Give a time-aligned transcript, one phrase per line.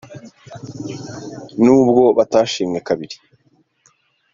[1.63, 3.15] n’ubwo batashimwe kabiri